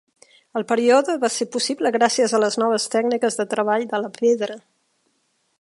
El 0.59 0.63
període 0.71 1.15
va 1.25 1.29
ser 1.33 1.47
possible 1.57 1.91
gràcies 1.97 2.35
a 2.37 2.41
les 2.45 2.59
noves 2.63 2.91
tècniques 2.97 3.41
de 3.43 3.49
treball 3.55 3.89
de 3.93 4.05
la 4.07 4.15
pedra. 4.21 4.61